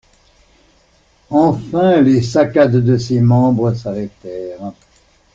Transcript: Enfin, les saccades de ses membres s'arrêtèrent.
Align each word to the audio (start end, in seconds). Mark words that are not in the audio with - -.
Enfin, 1.29 2.01
les 2.01 2.23
saccades 2.31 2.71
de 2.83 2.97
ses 2.97 3.19
membres 3.21 3.75
s'arrêtèrent. 3.75 4.73